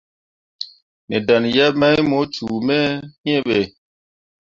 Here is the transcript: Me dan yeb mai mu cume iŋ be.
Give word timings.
Me 1.07 1.17
dan 1.27 1.43
yeb 1.55 1.73
mai 1.81 1.97
mu 2.09 2.19
cume 2.35 2.79
iŋ 3.33 3.39
be. 3.47 3.59